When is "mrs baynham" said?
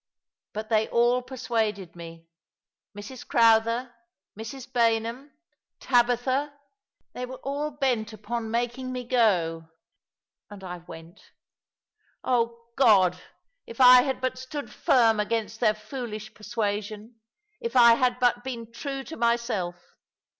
4.35-5.29